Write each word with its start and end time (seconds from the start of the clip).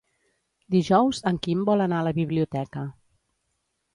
Dijous 0.75 1.19
en 1.33 1.37
Quim 1.43 1.61
vol 1.69 1.85
anar 1.85 2.01
a 2.03 2.07
la 2.09 2.15
biblioteca. 2.21 2.87